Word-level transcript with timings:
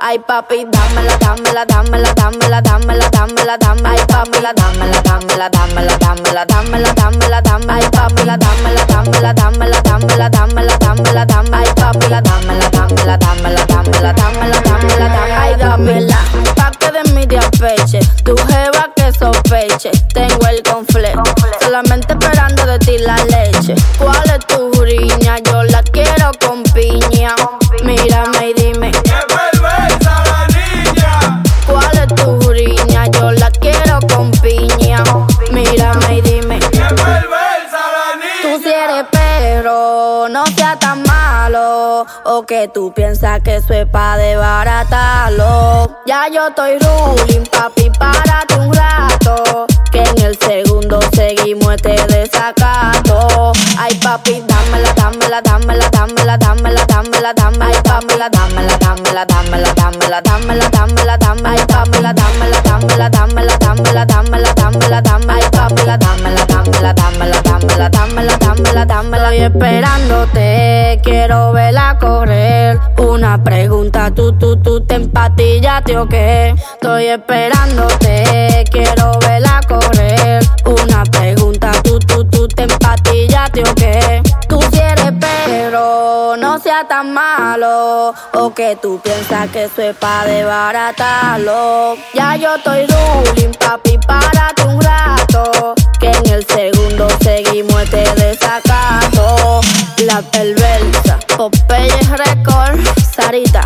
Ay, 0.00 0.18
papi, 0.18 0.66
dámela, 0.70 1.16
dámela, 1.18 1.64
dámela, 1.64 2.12
dámela, 2.14 2.60
dámela, 2.60 3.08
dámela, 3.10 3.56
dámela. 3.56 3.90
Ay, 3.90 4.00
papi, 4.08 4.40
la 4.40 4.52
dámela, 4.52 5.00
dámela, 5.02 5.48
dámela, 5.48 5.96
dámela, 5.96 6.44
dámela, 6.46 6.94
dámela, 6.94 7.40
dámela. 7.40 7.74
Ay, 7.74 7.84
papi, 7.92 8.24
la 8.24 8.36
dámela, 8.36 8.84
dámela, 8.86 9.32
dámela, 9.32 9.80
dámela, 9.88 10.28
dámela, 10.28 10.78
dámela, 10.78 11.24
dámela. 11.24 11.58
Ay, 11.58 11.68
papi, 11.76 12.08
la 12.08 12.20
dámela, 12.20 12.68
dámela, 12.70 13.16
dámela, 13.16 13.64
dámela, 13.66 14.12
dámela, 14.12 14.62
dámela, 14.62 15.08
dámela. 15.08 15.40
Ay, 15.40 15.56
dámela, 15.56 16.18
pa' 16.56 16.70
que 16.78 16.90
de 16.90 17.12
mí 17.12 17.26
te. 17.26 17.38
Tu 18.24 18.34
jeva 18.36 18.88
que 18.96 19.12
sospeche, 19.12 19.90
tengo 20.12 20.46
el 20.48 20.62
conflicto. 20.62 21.22
Solamente 21.60 22.12
esperando 22.12 22.66
de 22.66 22.78
ti 22.78 22.98
la 22.98 23.16
leche. 23.24 23.74
¿Cuál 23.98 24.22
es 24.30 24.46
tu 24.46 24.73
no 40.34 40.44
sea 40.56 40.76
tan 40.76 41.00
malo. 41.04 42.04
O 42.24 42.42
que 42.44 42.66
tú 42.66 42.92
piensas 42.92 43.40
que 43.42 43.56
eso 43.56 43.72
es 43.72 43.86
pa' 43.86 44.16
desbaratarlo. 44.16 45.96
Ya 46.06 46.26
yo 46.28 46.48
estoy 46.48 46.76
ruling, 46.80 47.44
papi, 47.52 47.88
párate 47.90 48.54
un 48.56 48.72
rato. 48.74 49.66
Que 49.92 50.02
en 50.02 50.22
el 50.22 50.36
segundo 50.36 50.98
seguimos 51.12 51.74
este 51.74 51.94
desacato. 52.08 53.52
Ay, 53.78 53.94
papi, 54.02 54.42
dámela, 54.48 54.92
dámela, 54.94 55.40
dámela, 55.40 55.88
dámela, 55.92 56.36
dámela, 56.36 56.86
dámela, 56.88 57.32
dámela. 57.32 57.82
Dámela, 57.84 58.28
dámela, 58.28 58.76
dámela, 58.78 59.24
dámela, 59.26 59.74
dámela, 59.74 59.74
dámela, 59.74 60.20
dámela, 60.20 60.68
dámela, 60.70 61.16
dámela, 61.16 61.63
dámela, 63.08 63.56
dámela, 63.58 64.04
dámela, 64.04 64.52
dámela, 64.54 64.54
dámela, 64.54 65.00
dámela, 65.00 65.34
ay 65.34 65.42
dámela, 65.52 65.96
dámela, 65.96 66.46
dámela, 66.46 66.92
dámela, 66.92 67.42
dámela, 67.42 67.88
dámela, 67.88 68.36
dámela, 68.38 68.84
dámela. 68.84 69.28
Estoy 69.32 69.38
esperándote, 69.40 71.00
quiero 71.02 71.52
verla 71.52 71.98
correr. 72.00 72.78
Una 72.98 73.42
pregunta, 73.42 74.10
tú, 74.14 74.32
tú, 74.32 74.56
tú 74.56 74.80
te 74.80 74.94
empatillaste 74.94 75.98
o 75.98 76.08
qué? 76.08 76.54
Estoy 76.74 77.06
esperándote. 77.06 78.13
Tan 86.82 87.12
malo. 87.12 88.12
O 88.32 88.52
que 88.52 88.76
tú 88.76 89.00
piensas 89.00 89.48
que 89.50 89.64
eso 89.64 89.82
es 89.82 89.96
pa' 89.96 90.24
desbaratarlo. 90.24 91.96
Ya 92.12 92.34
yo 92.36 92.56
estoy 92.56 92.86
ruling, 92.86 93.52
papi, 93.52 93.98
párate 93.98 94.64
un 94.64 94.80
rato. 94.80 95.74
Que 96.00 96.10
en 96.10 96.26
el 96.30 96.44
segundo 96.46 97.06
seguimos 97.22 97.82
este 97.82 98.02
desacato. 98.14 99.60
La 99.98 100.20
perversa, 100.22 101.18
Popeye 101.36 101.88
Record, 102.10 102.80
Sarita, 103.14 103.62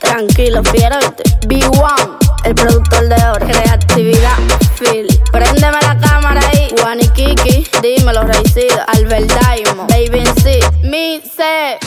tranquilo, 0.00 0.62
fiero, 0.64 0.98
B1, 1.46 2.18
el 2.44 2.54
productor 2.54 3.08
de 3.08 3.28
oro, 3.28 3.46
creatividad, 3.46 4.38
Phil. 4.78 5.06
Préndeme 5.32 5.78
la 5.82 5.98
cámara 5.98 6.40
ahí, 6.52 6.72
Juan 6.80 7.00
y 7.00 7.08
Kiki, 7.08 7.66
dímelo, 7.82 8.22
Reycida, 8.22 8.84
Albert 8.94 9.32
Diamond, 9.32 9.90
Baby 9.90 10.24
C, 10.40 10.60
Mi 10.82 11.20
C. 11.20 11.78